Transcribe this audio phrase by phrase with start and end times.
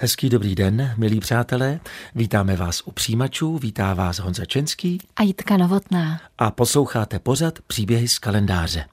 [0.00, 1.80] Hezký dobrý den, milí přátelé.
[2.14, 6.20] Vítáme vás u přijímačů, vítá vás Honza Čenský a Jitka Novotná.
[6.38, 8.84] A posloucháte pořad Příběhy z kalendáře.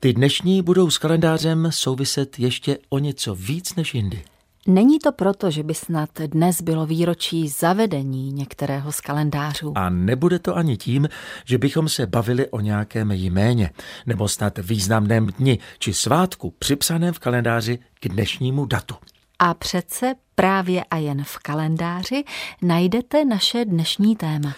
[0.00, 4.22] Ty dnešní budou s kalendářem souviset ještě o něco víc než jindy.
[4.66, 9.72] Není to proto, že by snad dnes bylo výročí zavedení některého z kalendářů.
[9.74, 11.08] A nebude to ani tím,
[11.44, 13.70] že bychom se bavili o nějakém jméně,
[14.06, 18.94] nebo snad významném dni či svátku připsaném v kalendáři k dnešnímu datu.
[19.38, 22.24] A přece právě a jen v kalendáři
[22.62, 24.54] najdete naše dnešní téma.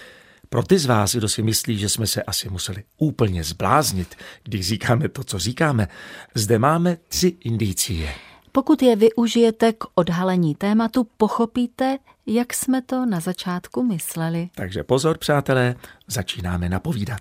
[0.48, 4.14] Pro ty z vás, kdo si myslí, že jsme se asi museli úplně zbláznit,
[4.44, 5.88] když říkáme to, co říkáme,
[6.34, 8.14] zde máme tři indicie.
[8.52, 14.48] Pokud je využijete k odhalení tématu, pochopíte, jak jsme to na začátku mysleli.
[14.54, 15.74] Takže pozor, přátelé,
[16.06, 17.20] začínáme napovídat.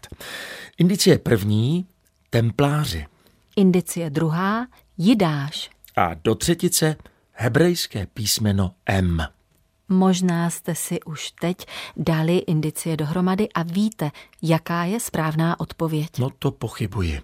[0.78, 1.86] Indicie první,
[2.30, 3.06] templáři.
[3.56, 4.68] Indicie druhá,
[4.98, 5.70] jidáš.
[5.96, 6.96] A do třetice
[7.38, 9.22] hebrejské písmeno M.
[9.90, 11.58] Možná jste si už teď
[11.98, 16.10] dali indicie dohromady a víte, jaká je správná odpověď.
[16.20, 17.22] No to pochybuji.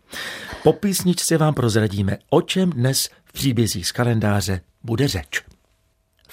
[0.63, 5.43] Po písničce vám prozradíme, o čem dnes v příbězích z kalendáře bude řeč.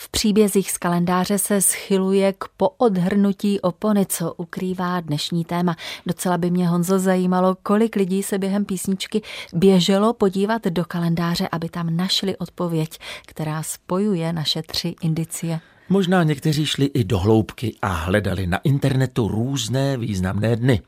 [0.02, 5.76] V příbězích z kalendáře se schyluje k poodhrnutí opony, co ukrývá dnešní téma.
[6.06, 11.68] Docela by mě Honzo zajímalo, kolik lidí se během písničky běželo podívat do kalendáře, aby
[11.68, 15.60] tam našli odpověď, která spojuje naše tři indicie.
[15.88, 20.80] Možná někteří šli i do hloubky a hledali na internetu různé významné dny.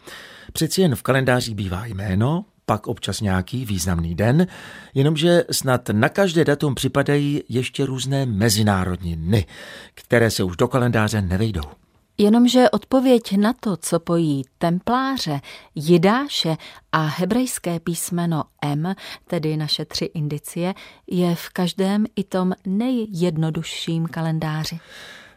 [0.52, 4.47] Přeci jen v kalendáři bývá jméno, pak občas nějaký významný den,
[4.95, 9.47] jenomže snad na každé datum připadají ještě různé mezinárodní dny,
[9.95, 11.62] které se už do kalendáře nevejdou.
[12.19, 15.41] Jenomže odpověď na to, co pojí templáře,
[15.75, 16.56] jidáše
[16.92, 18.95] a hebrejské písmeno M,
[19.27, 20.75] tedy naše tři indicie,
[21.07, 24.81] je v každém i tom nejjednodušším kalendáři.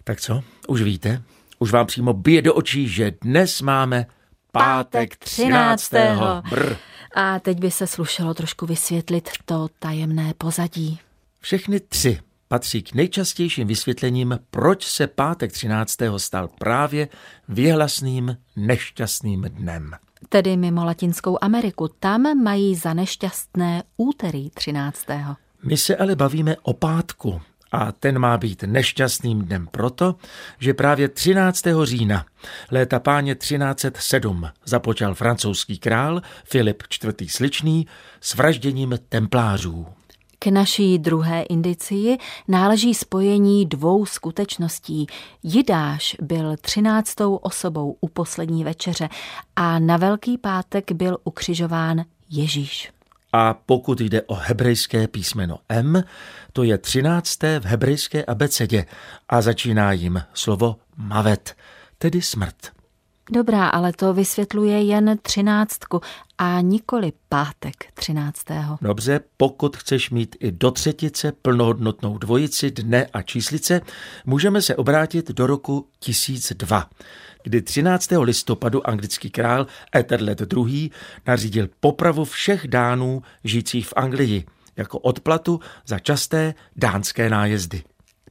[0.03, 1.22] Tak co, už víte?
[1.59, 4.05] Už vám přímo bije do očí, že dnes máme
[4.52, 5.94] pátek 13.
[6.49, 6.76] Brr.
[7.15, 10.99] A teď by se slušelo trošku vysvětlit to tajemné pozadí.
[11.39, 15.98] Všechny tři patří k nejčastějším vysvětlením, proč se pátek 13.
[16.17, 17.08] stal právě
[17.49, 19.92] věhlasným nešťastným dnem.
[20.30, 25.05] Tedy mimo Latinskou Ameriku, tam mají za nešťastné úterý 13.
[25.64, 27.42] My se ale bavíme o pátku,
[27.75, 30.15] a ten má být nešťastným dnem proto,
[30.59, 31.63] že právě 13.
[31.83, 32.25] října
[32.71, 37.31] léta páně 1307 započal francouzský král Filip IV.
[37.31, 37.87] Sličný
[38.21, 39.87] s vražděním templářů.
[40.39, 45.08] K naší druhé indicii náleží spojení dvou skutečností.
[45.43, 49.09] Jidáš byl třináctou osobou u poslední večeře
[49.55, 52.95] a na Velký pátek byl ukřižován Ježíš.
[53.37, 56.03] A pokud jde o hebrejské písmeno M,
[56.53, 58.85] to je třinácté v hebrejské abecedě
[59.29, 61.55] a začíná jim slovo mavet,
[61.97, 62.74] tedy smrt.
[63.31, 66.02] Dobrá, ale to vysvětluje jen třináctku
[66.37, 68.77] a nikoli pátek třináctého.
[68.81, 73.81] Dobře, pokud chceš mít i do třetice plnohodnotnou dvojici dne a číslice,
[74.25, 76.89] můžeme se obrátit do roku 1002,
[77.43, 78.09] kdy 13.
[78.21, 80.89] listopadu anglický král Ethelred II.
[81.27, 87.83] nařídil popravu všech dánů žijících v Anglii jako odplatu za časté dánské nájezdy.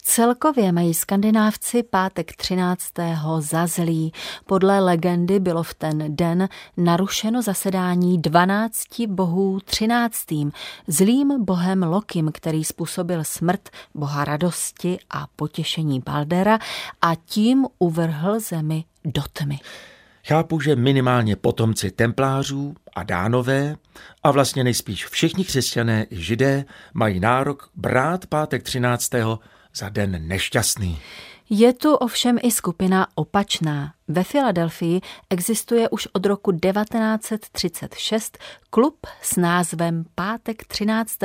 [0.07, 2.93] Celkově mají skandinávci pátek 13.
[3.39, 4.13] za zlý.
[4.47, 10.27] Podle legendy bylo v ten den narušeno zasedání 12 bohů 13.
[10.87, 16.59] zlým bohem Lokim, který způsobil smrt boha radosti a potěšení Baldera
[17.03, 19.59] a tím uvrhl zemi do tmy.
[20.27, 23.77] Chápu, že minimálně potomci templářů a dánové
[24.23, 29.11] a vlastně nejspíš všichni křesťané i židé mají nárok brát pátek 13
[29.75, 30.99] za den nešťastný.
[31.51, 33.93] Je tu ovšem i skupina opačná.
[34.09, 38.39] Ve Filadelfii existuje už od roku 1936
[38.71, 41.19] klub s názvem Pátek 13.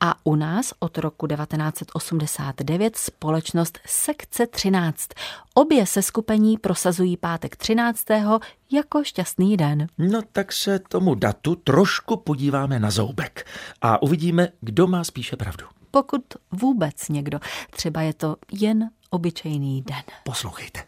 [0.00, 5.10] a u nás od roku 1989 společnost Sekce 13.
[5.54, 8.04] Obě se skupení prosazují pátek 13.
[8.72, 9.86] jako šťastný den.
[9.98, 13.46] No tak se tomu datu trošku podíváme na zoubek
[13.82, 16.22] a uvidíme, kdo má spíše pravdu pokud
[16.52, 17.38] vůbec někdo.
[17.70, 20.02] Třeba je to jen obyčejný den.
[20.24, 20.80] Poslouchejte.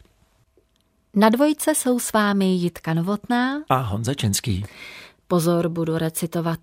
[1.15, 4.65] Na dvojce jsou s vámi Jitka Novotná a Honza Čenský.
[5.27, 6.59] Pozor, budu recitovat.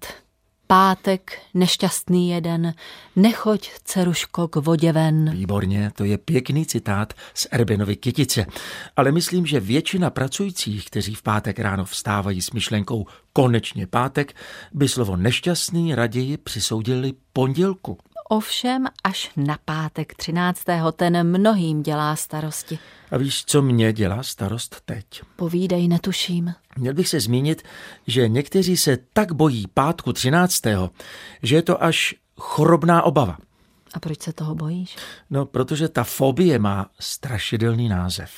[0.67, 2.75] Pátek, nešťastný jeden,
[3.17, 5.31] nechoď, ceruško, k vodě ven.
[5.31, 8.47] Výborně, to je pěkný citát z Erbenovy kytice.
[8.97, 14.37] Ale myslím, že většina pracujících, kteří v pátek ráno vstávají s myšlenkou konečně pátek,
[14.73, 17.99] by slovo nešťastný raději přisoudili pondělku.
[18.33, 20.63] Ovšem až na pátek 13.
[20.97, 22.79] ten mnohým dělá starosti.
[23.11, 25.07] A víš, co mě dělá starost teď?
[25.37, 26.55] Povídej, netuším.
[26.77, 27.63] Měl bych se zmínit,
[28.07, 30.63] že někteří se tak bojí pátku 13.,
[31.43, 33.39] že je to až chorobná obava.
[33.95, 34.97] A proč se toho bojíš?
[35.31, 38.31] No, protože ta fobie má strašidelný název.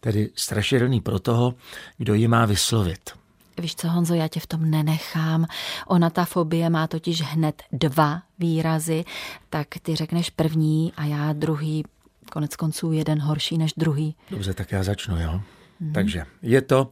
[0.00, 1.54] Tedy strašidelný pro toho,
[1.98, 3.21] kdo ji má vyslovit.
[3.58, 5.46] Víš co, Honzo, já tě v tom nenechám.
[5.86, 9.04] Ona ta fobie má totiž hned dva výrazy,
[9.50, 11.84] tak ty řekneš první a já druhý,
[12.32, 14.16] konec konců jeden horší než druhý.
[14.30, 15.40] Dobře, tak já začnu, jo?
[15.80, 15.92] Hmm.
[15.92, 16.88] Takže je to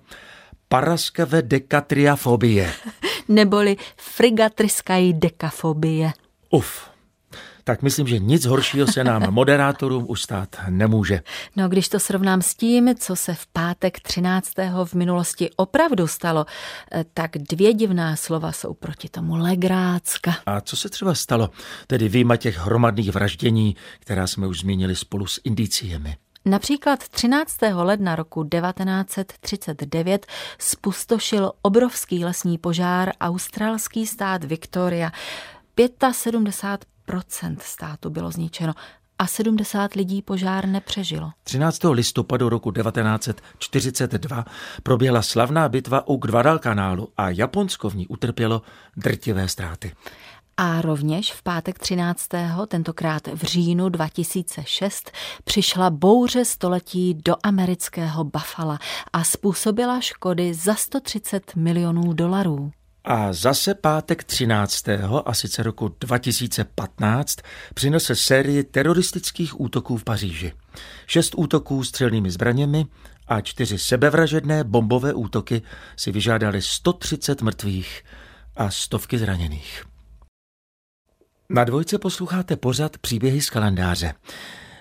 [0.69, 2.73] paraskave dekatriafobie.
[3.29, 6.13] Neboli frigatriskaj dekafobie.
[6.51, 6.91] Uf,
[7.71, 11.23] tak myslím, že nic horšího se nám moderátorům už stát nemůže.
[11.57, 14.53] No, když to srovnám s tím, co se v pátek 13.
[14.85, 16.47] v minulosti opravdu stalo,
[16.93, 20.35] eh, tak dvě divná slova jsou proti tomu legrácka.
[20.47, 21.51] A co se třeba stalo,
[21.87, 26.17] tedy výjima těch hromadných vraždění, která jsme už zmínili spolu s indiciemi?
[26.45, 27.85] Například 13.
[27.85, 30.27] ledna roku 1939
[30.59, 35.13] spustošil obrovský lesní požár australský stát Victoria.
[36.13, 36.91] 75
[37.63, 38.75] státu bylo zničeno
[39.21, 41.31] a 70 lidí požár nepřežilo.
[41.45, 41.79] 13.
[41.91, 44.45] listopadu roku 1942
[44.83, 48.63] proběhla slavná bitva u Guadalcanálu a Japonsko v ní utrpělo
[48.97, 49.93] drtivé ztráty.
[50.57, 52.29] A rovněž v pátek 13.
[52.69, 55.11] tentokrát v říjnu 2006
[55.45, 58.77] přišla bouře století do amerického Buffalo
[59.13, 62.73] a způsobila škody za 130 milionů dolarů.
[63.13, 64.85] A zase pátek 13.
[65.25, 67.37] a sice roku 2015
[67.75, 70.53] přinesl sérii teroristických útoků v Paříži.
[71.07, 72.87] Šest útoků střelnými zbraněmi
[73.29, 75.63] a čtyři sebevražedné bombové útoky
[75.97, 78.03] si vyžádali 130 mrtvých
[78.57, 79.85] a stovky zraněných.
[81.49, 84.15] Na dvojce posloucháte pořad příběhy z kalendáře.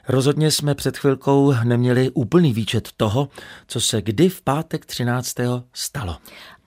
[0.08, 3.30] Rozhodně jsme před chvilkou neměli úplný výčet toho,
[3.68, 5.36] co se kdy v pátek 13.
[5.74, 6.18] stalo.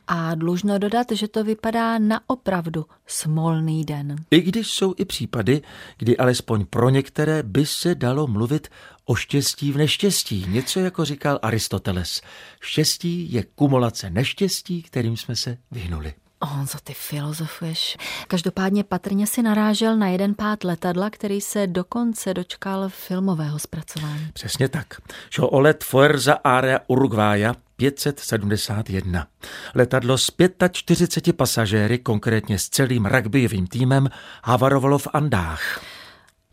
[0.09, 4.17] A dlužno dodat, že to vypadá na opravdu smolný den.
[4.31, 5.63] I když jsou i případy,
[5.99, 8.69] kdy alespoň pro některé by se dalo mluvit
[9.05, 10.47] o štěstí v neštěstí.
[10.49, 12.21] Něco jako říkal Aristoteles.
[12.61, 16.15] Štěstí je kumulace neštěstí, kterým jsme se vyhnuli.
[16.47, 17.97] Honzo, ty filozofuješ.
[18.29, 24.31] Každopádně patrně si narážel na jeden pád letadla, který se dokonce dočkal filmového zpracování.
[24.33, 24.87] Přesně tak.
[25.31, 29.27] Šlo o let Fuerza Area Uruguaya 571.
[29.75, 30.33] Letadlo s
[30.73, 34.09] 45 pasažéry, konkrétně s celým rugbyovým týmem,
[34.45, 35.81] havarovalo v Andách.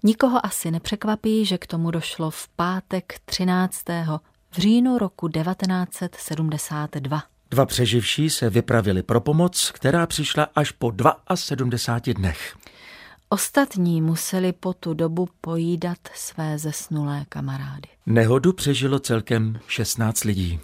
[0.03, 3.83] Nikoho asi nepřekvapí, že k tomu došlo v pátek 13.
[4.51, 7.23] v říjnu roku 1972.
[7.51, 10.93] Dva přeživší se vypravili pro pomoc, která přišla až po
[11.35, 12.55] 72 dnech.
[13.29, 17.89] Ostatní museli po tu dobu pojídat své zesnulé kamarády.
[18.05, 20.59] Nehodu přežilo celkem 16 lidí.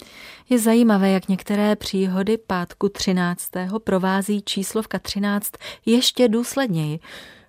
[0.49, 3.49] Je zajímavé, jak některé příhody pátku 13.
[3.83, 5.51] provází číslovka 13
[5.85, 6.99] ještě důsledněji.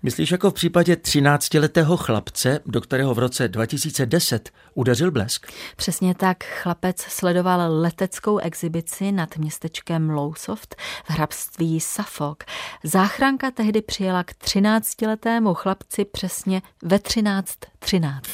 [0.02, 5.46] Myslíš jako v případě 13-letého chlapce, do kterého v roce 2010 udeřil blesk?
[5.76, 6.44] Přesně tak.
[6.44, 12.44] Chlapec sledoval leteckou exibici nad městečkem Lowesoft v hrabství Suffolk.
[12.84, 17.44] Záchranka tehdy přijela k 13-letému chlapci přesně ve 13.13.
[17.78, 18.26] 13.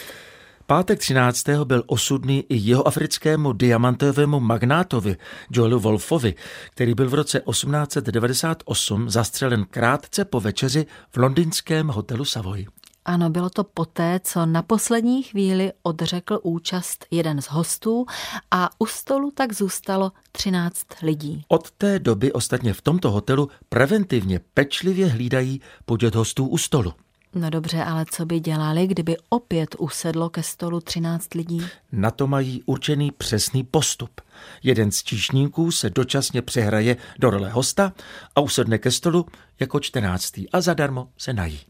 [0.73, 1.49] Pátek 13.
[1.65, 5.17] byl osudný i jeho africkému diamantovému magnátovi
[5.51, 6.35] Joelu Wolfovi,
[6.71, 12.67] který byl v roce 1898 zastřelen krátce po večeři v londýnském hotelu Savoy.
[13.05, 18.07] Ano, bylo to poté, co na poslední chvíli odřekl účast jeden z hostů
[18.51, 21.45] a u stolu tak zůstalo 13 lidí.
[21.49, 26.93] Od té doby ostatně v tomto hotelu preventivně pečlivě hlídají počet hostů u stolu.
[27.35, 31.67] No dobře, ale co by dělali, kdyby opět usedlo ke stolu 13 lidí?
[31.93, 34.21] Na to mají určený přesný postup.
[34.63, 37.93] Jeden z číšníků se dočasně přehraje do role hosta
[38.37, 39.27] a usedne ke stolu
[39.61, 41.61] jako čtrnáctý a zadarmo se nají.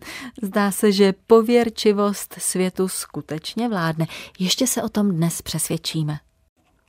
[0.43, 4.07] Zdá se, že pověrčivost světu skutečně vládne.
[4.39, 6.19] Ještě se o tom dnes přesvědčíme.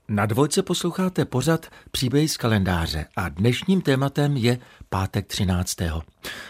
[0.08, 5.78] Na dvojce posloucháte pořad Příběhy z kalendáře a dnešním tématem je pátek 13.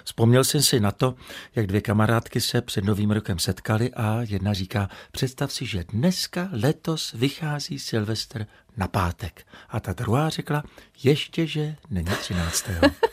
[0.03, 1.15] Vzpomněl jsem si na to,
[1.55, 6.50] jak dvě kamarádky se před novým rokem setkali a jedna říká, představ si, že dneska
[6.51, 8.45] letos vychází Silvestr
[8.77, 9.48] na pátek.
[9.69, 10.63] A ta druhá řekla,
[11.03, 12.65] ještě, že není 13.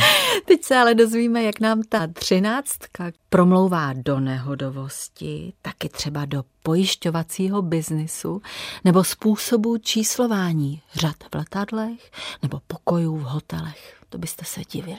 [0.46, 7.62] Teď se ale dozvíme, jak nám ta třináctka promlouvá do nehodovosti, taky třeba do pojišťovacího
[7.62, 8.42] biznisu
[8.84, 12.10] nebo způsobu číslování řad v letadlech
[12.42, 13.96] nebo pokojů v hotelech.
[14.08, 14.98] To byste se divili.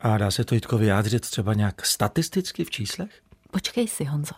[0.00, 3.10] A dá se to Jitko vyjádřit třeba nějak statisticky v číslech?
[3.50, 4.34] Počkej si, Honzo.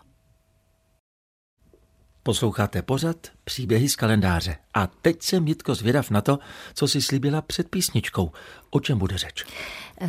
[2.23, 4.55] Posloucháte pořad Příběhy z kalendáře.
[4.73, 6.39] A teď jsem Jitko zvědav na to,
[6.73, 8.31] co si slíbila před písničkou.
[8.69, 9.45] O čem bude řeč?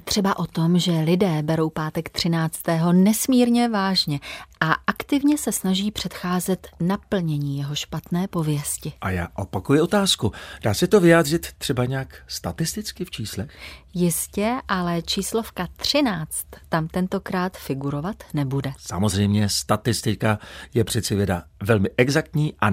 [0.04, 2.61] Třeba o tom, že lidé berou pátek 13.
[2.92, 4.20] nesmírně vážně
[4.61, 8.92] a aktivně se snaží předcházet naplnění jeho špatné pověsti.
[9.00, 10.32] A já opakuji otázku.
[10.62, 13.50] Dá se to vyjádřit třeba nějak statisticky v číslech?
[13.94, 18.73] Jistě, ale číslovka 13 tam tentokrát figurovat nebude.
[18.78, 20.38] Samozřejmě statistika
[20.75, 22.70] je přeci věda velmi exaktní a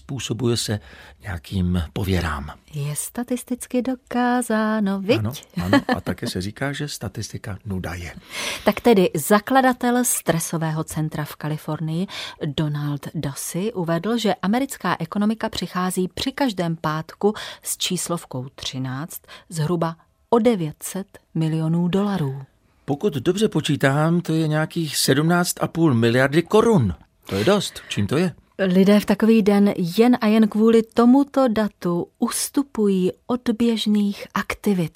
[0.00, 0.80] nepřizpůsobuje se
[1.22, 2.50] nějakým pověrám.
[2.74, 5.18] Je statisticky dokázáno, viď?
[5.18, 5.32] Ano,
[5.64, 8.14] ano, a také se říká, že statistika nuda je.
[8.64, 12.06] Tak tedy zakladatel stresového centra v Kalifornii
[12.46, 19.96] Donald Dosy uvedl, že americká ekonomika přichází při každém pátku s číslovkou 13 zhruba
[20.30, 22.42] o 900 milionů dolarů.
[22.84, 26.94] Pokud dobře počítám, to je nějakých 17,5 miliardy korun.
[27.26, 27.80] To je dost.
[27.88, 28.34] Čím to je?
[28.66, 34.92] Lidé v takový den jen a jen kvůli tomuto datu ustupují od běžných aktivit.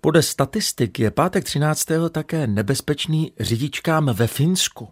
[0.00, 1.86] Podle statistik je pátek 13.
[2.10, 4.88] také nebezpečný řidičkám ve Finsku.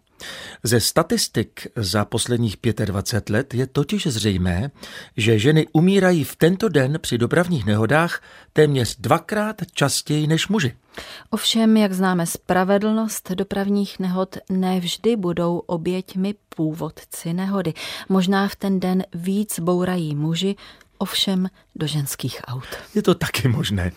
[0.63, 4.71] Ze statistik za posledních 25 let je totiž zřejmé,
[5.17, 10.77] že ženy umírají v tento den při dopravních nehodách téměř dvakrát častěji než muži.
[11.31, 17.75] Ovšem, jak známe spravedlnost dopravních nehod, nevždy budou oběťmi původci nehody.
[18.09, 20.57] Možná v ten den víc bourají muži,
[21.05, 22.71] ovšem do ženských aut.
[22.95, 23.93] Je to taky možné.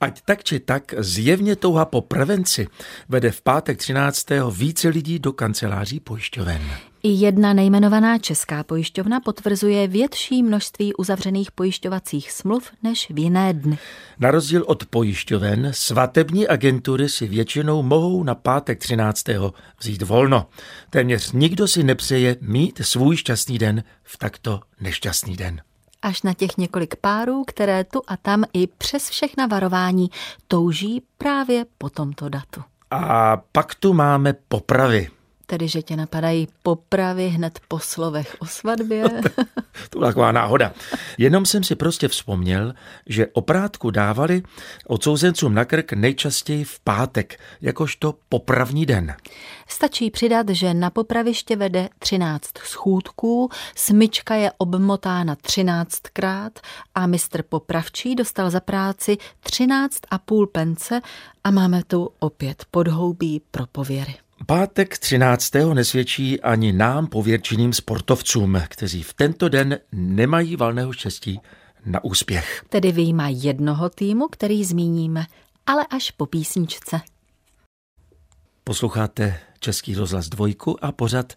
[0.00, 2.68] Ať tak či tak, zjevně touha po prevenci
[3.08, 4.26] vede v pátek 13.
[4.52, 6.62] více lidí do kanceláří pojišťoven.
[7.02, 13.78] I jedna nejmenovaná česká pojišťovna potvrzuje větší množství uzavřených pojišťovacích smluv než v jiné dny.
[14.18, 19.24] Na rozdíl od pojišťoven, svatební agentury si většinou mohou na pátek 13.
[19.80, 20.46] vzít volno.
[20.90, 25.60] Téměř nikdo si nepřeje mít svůj šťastný den v takto nešťastný den
[26.02, 30.10] až na těch několik párů, které tu a tam i přes všechna varování
[30.48, 32.62] touží právě po tomto datu.
[32.90, 35.08] A pak tu máme popravy.
[35.50, 39.04] Tedy, že tě napadají popravy hned po slovech o svatbě.
[39.90, 40.72] to byla taková náhoda.
[41.18, 42.74] Jenom jsem si prostě vzpomněl,
[43.06, 44.42] že oprátku dávali
[44.86, 49.14] odsouzencům na krk nejčastěji v pátek, jakožto popravní den.
[49.68, 56.50] Stačí přidat, že na popraviště vede 13 schůdků, smyčka je obmotána 13krát
[56.94, 61.00] a mistr popravčí dostal za práci 13,5 pence
[61.44, 64.14] a máme tu opět podhoubí pro pověry.
[64.46, 65.54] Pátek 13.
[65.74, 71.40] nesvědčí ani nám pověrčeným sportovcům, kteří v tento den nemají valného štěstí
[71.86, 72.64] na úspěch.
[72.68, 75.26] Tedy vyjímá jednoho týmu, který zmíníme,
[75.66, 77.00] ale až po písničce.
[78.64, 81.32] Posloucháte Český rozhlas dvojku a pořad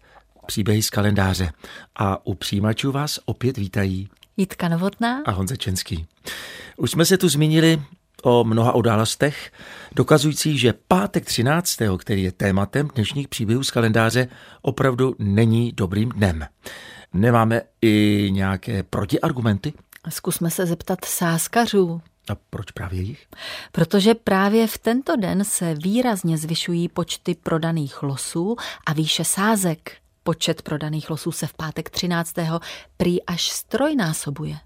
[0.46, 1.52] Příběhy z kalendáře.
[1.96, 6.06] A u přijímačů vás opět vítají Jitka Novotná a Honza Čenský.
[6.76, 7.82] Už jsme se tu zmínili
[8.24, 9.52] o mnoha událostech,
[9.94, 14.28] dokazující, že pátek 13., který je tématem dnešních příběhů z kalendáře,
[14.62, 16.46] opravdu není dobrým dnem.
[17.12, 19.72] Nemáme i nějaké protiargumenty?
[20.08, 22.00] Zkusme se zeptat sáskařů.
[22.28, 23.26] A proč právě jich?
[23.72, 29.92] Protože právě v tento den se výrazně zvyšují počty prodaných losů a výše sázek.
[30.22, 32.34] Počet prodaných losů se v pátek 13.
[32.96, 34.56] prý až strojnásobuje.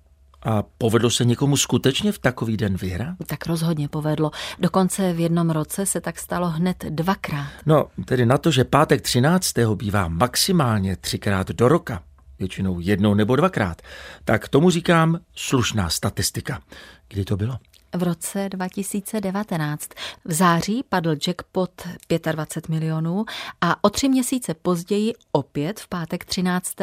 [0.43, 3.17] A povedlo se někomu skutečně v takový den vyhrát?
[3.27, 4.31] Tak rozhodně povedlo.
[4.59, 7.51] Dokonce v jednom roce se tak stalo hned dvakrát.
[7.67, 9.55] No, tedy na to, že pátek 13.
[9.75, 12.03] bývá maximálně třikrát do roka,
[12.39, 13.83] většinou jednou nebo dvakrát,
[14.25, 16.61] tak tomu říkám slušná statistika.
[17.09, 17.59] Kdy to bylo?
[17.97, 19.89] v roce 2019.
[20.25, 21.71] V září padl jackpot
[22.33, 23.25] 25 milionů
[23.61, 26.75] a o tři měsíce později opět v pátek 13.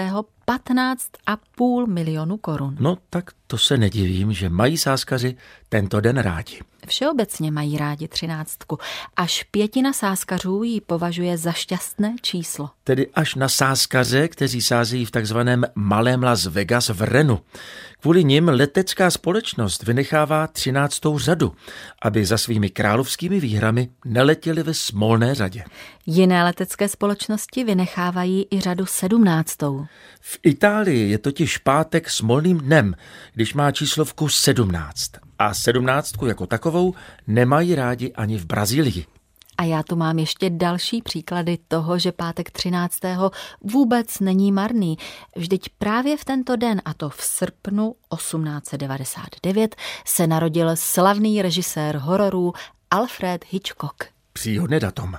[0.48, 2.78] 15,5 milionu korun.
[2.80, 5.38] No tak to se nedivím, že mají sáskaři
[5.76, 6.60] tento den rádi.
[6.88, 8.78] Všeobecně mají rádi třináctku.
[9.16, 12.70] Až pětina sáskařů ji považuje za šťastné číslo.
[12.84, 17.40] Tedy až na sáskaře, kteří sázejí v takzvaném malém Las Vegas v Renu.
[18.00, 21.54] Kvůli nim letecká společnost vynechává třináctou řadu,
[22.02, 25.64] aby za svými královskými výhrami neletěli ve smolné řadě.
[26.06, 29.86] Jiné letecké společnosti vynechávají i řadu sedmnáctou.
[30.22, 32.96] V Itálii je totiž pátek smolným dnem,
[33.34, 35.12] když má číslovku 17.
[35.40, 36.94] A sedmnáctku jako takovou
[37.28, 39.06] nemají rádi ani v Brazílii.
[39.58, 43.00] A já tu mám ještě další příklady toho, že pátek 13.
[43.62, 44.98] vůbec není marný.
[45.36, 49.76] Vždyť právě v tento den, a to v srpnu 1899,
[50.06, 52.54] se narodil slavný režisér hororů
[52.92, 54.04] Alfred Hitchcock.
[54.34, 55.16] Příhodné datum.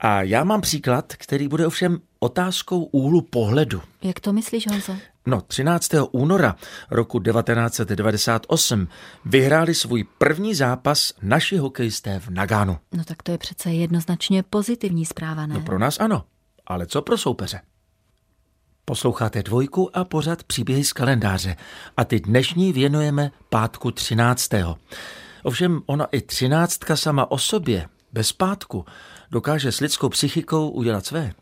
[0.00, 3.82] A já mám příklad, který bude ovšem otázkou úhlu pohledu.
[4.02, 4.96] Jak to myslíš, Honzo?
[5.26, 5.90] No, 13.
[6.10, 6.56] února
[6.90, 8.88] roku 1998
[9.24, 12.78] vyhráli svůj první zápas naši hokejisté v Nagánu.
[12.92, 15.54] No tak to je přece jednoznačně pozitivní zpráva, ne?
[15.54, 16.24] No pro nás ano,
[16.66, 17.60] ale co pro soupeře?
[18.84, 21.56] Posloucháte dvojku a pořad příběhy z kalendáře
[21.96, 24.50] a ty dnešní věnujeme pátku 13.
[25.42, 28.84] Ovšem ona i třináctka sama o sobě, bez pátku,
[29.30, 31.32] dokáže s lidskou psychikou udělat své.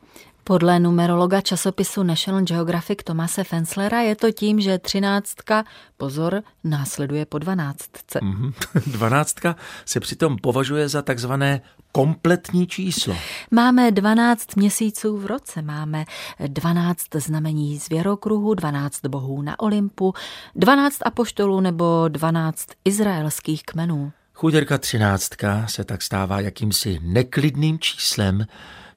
[0.44, 5.64] Podle numerologa časopisu National Geographic Tomase Fenslera je to tím, že třináctka,
[5.96, 8.18] pozor, následuje po dvanáctce.
[8.18, 8.52] Mm-hmm.
[8.92, 11.60] Dvanáctka se přitom považuje za takzvané
[11.92, 13.16] kompletní číslo.
[13.50, 16.04] Máme 12 měsíců v roce, máme
[16.46, 20.14] 12 znamení zvěrokruhu, 12 bohů na Olympu,
[20.54, 24.12] 12 apoštolů nebo 12 izraelských kmenů.
[24.34, 28.46] Chuděrka třináctka se tak stává jakýmsi neklidným číslem,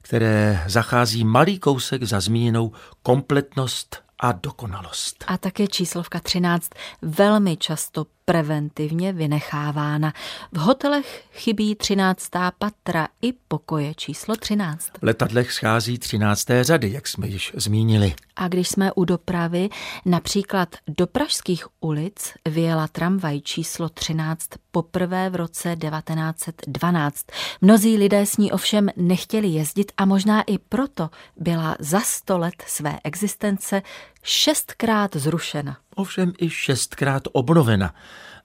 [0.06, 2.72] které zachází malý kousek za zmíněnou
[3.02, 5.24] kompletnost a dokonalost.
[5.26, 6.70] A také číslovka 13
[7.02, 10.12] velmi často preventivně vynechávána.
[10.52, 12.30] V hotelech chybí 13.
[12.58, 14.90] patra i pokoje číslo 13.
[15.00, 16.46] V letadlech schází 13.
[16.60, 18.14] řady, jak jsme již zmínili.
[18.36, 19.68] A když jsme u dopravy,
[20.04, 27.26] například do pražských ulic vyjela tramvaj číslo 13 poprvé v roce 1912.
[27.60, 32.54] Mnozí lidé s ní ovšem nechtěli jezdit a možná i proto byla za sto let
[32.66, 33.82] své existence
[34.26, 35.76] šestkrát zrušena.
[35.94, 37.94] Ovšem i šestkrát obnovena.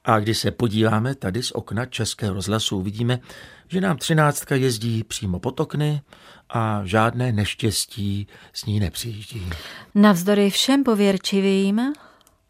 [0.03, 3.19] A když se podíváme tady z okna Českého rozhlasu, vidíme,
[3.67, 6.01] že nám třináctka jezdí přímo pod okny
[6.49, 9.49] a žádné neštěstí s ní nepřijíždí.
[9.95, 11.93] Navzdory všem pověrčivým,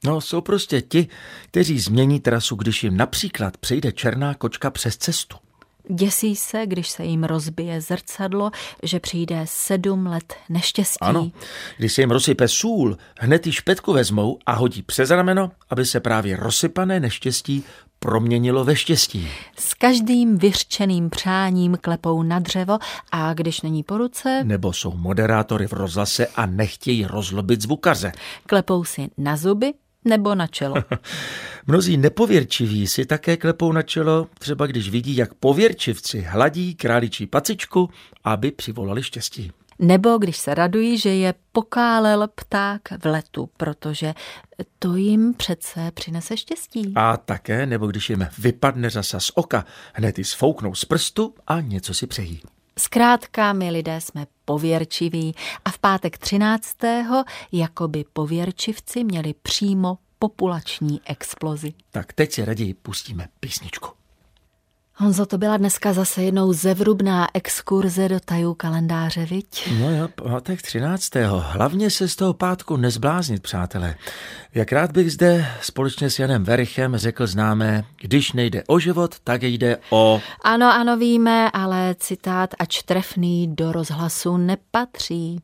[0.04, 1.08] No, jsou prostě ti,
[1.48, 5.38] kteří změní trasu, když jim například přejde černá kočka přes cestu.
[5.94, 8.52] Děsí se, když se jim rozbije zrcadlo,
[8.84, 10.98] že přijde sedm let neštěstí.
[11.02, 11.32] Ano,
[11.78, 16.00] když se jim rozsype sůl, hned ji špetku vezmou a hodí přes rameno, aby se
[16.00, 17.64] právě rozsypané neštěstí
[18.00, 19.28] proměnilo ve štěstí.
[19.58, 22.78] S každým vyřčeným přáním klepou na dřevo
[23.12, 24.44] a když není po ruce...
[24.44, 28.12] Nebo jsou moderátory v rozhlase a nechtějí rozlobit zvukaře.
[28.46, 29.74] Klepou si na zuby
[30.06, 30.76] nebo na čelo.
[31.68, 37.90] Mnozí nepověrčiví si také klepou na čelo, třeba když vidí, jak pověrčivci hladí králičí pacičku,
[38.24, 39.52] aby přivolali štěstí.
[39.80, 44.14] Nebo když se radují, že je pokálel pták v letu, protože
[44.80, 46.94] to jim přece přinese štěstí.
[46.96, 51.62] A také, nebo když jim vypadne zasa z oka, hned ji sfouknou z prstu a
[51.62, 52.42] něco si přejí.
[52.80, 55.36] Zkrátka, my lidé jsme pověrčiví
[55.66, 56.78] a v pátek 13.
[57.52, 61.74] jako by pověrčivci měli přímo populační explozi.
[61.92, 64.01] Tak teď si raději pustíme písničku.
[65.02, 69.74] Honzo, to byla dneska zase jednou zevrubná exkurze do tajů kalendáře, viď?
[69.80, 71.16] No jo, pátek 13.
[71.40, 73.96] Hlavně se z toho pátku nezbláznit, přátelé.
[74.54, 79.44] Jak rád bych zde společně s Janem Verichem řekl známé, když nejde o život, tak
[79.44, 80.22] jde o...
[80.44, 85.40] Ano, ano, víme, ale citát ač trefný do rozhlasu nepatří.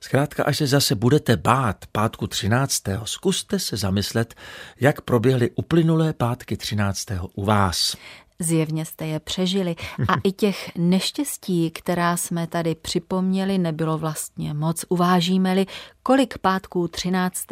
[0.00, 2.82] Zkrátka, až se zase budete bát pátku 13.
[3.04, 4.34] zkuste se zamyslet,
[4.80, 7.06] jak proběhly uplynulé pátky 13.
[7.34, 7.96] u vás.
[8.38, 9.76] Zjevně jste je přežili
[10.08, 14.84] a i těch neštěstí, která jsme tady připomněli, nebylo vlastně moc.
[14.88, 15.66] Uvážíme-li,
[16.02, 17.46] kolik pátků 13.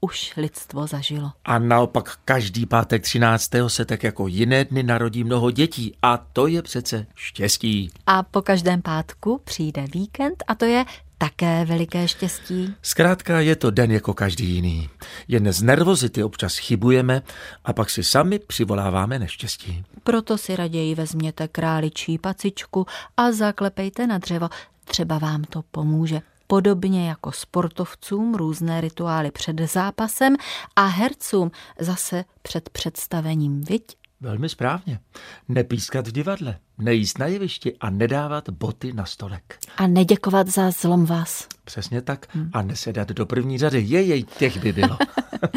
[0.00, 1.32] už lidstvo zažilo.
[1.44, 3.50] A naopak každý pátek 13.
[3.66, 7.90] se tak jako jiné dny narodí mnoho dětí a to je přece štěstí.
[8.06, 10.84] A po každém pátku přijde víkend a to je
[11.20, 12.74] také veliké štěstí.
[12.82, 14.88] Zkrátka je to den jako každý jiný.
[15.28, 17.22] Jen z nervozity občas chybujeme
[17.64, 19.84] a pak si sami přivoláváme neštěstí.
[20.04, 24.48] Proto si raději vezměte králičí pacičku a zaklepejte na dřevo.
[24.84, 26.20] Třeba vám to pomůže.
[26.46, 30.36] Podobně jako sportovcům různé rituály před zápasem
[30.76, 33.99] a hercům zase před představením, viď?
[34.20, 35.00] Velmi správně.
[35.48, 39.58] Nepískat v divadle, nejíst na jevišti a nedávat boty na stolek.
[39.76, 41.48] A neděkovat za zlom vás.
[41.64, 42.34] Přesně tak.
[42.34, 42.50] Hmm.
[42.52, 43.80] A nesedat do první řady.
[43.80, 44.96] Je jej těch by bylo.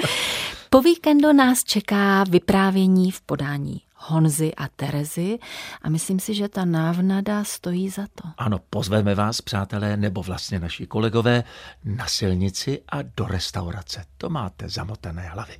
[0.70, 5.40] po víkendu nás čeká vyprávění v podání Honzy a Terezy
[5.82, 8.30] a myslím si, že ta návnada stojí za to.
[8.38, 11.44] Ano, pozveme vás, přátelé, nebo vlastně naši kolegové,
[11.86, 14.06] na silnici a do restaurace.
[14.18, 15.54] To máte zamotané hlavy.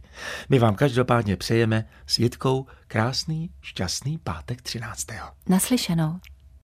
[0.50, 5.08] My vám každopádně přejeme s Jitkou krásný, šťastný pátek 13.
[5.50, 6.20] Naslyšenou.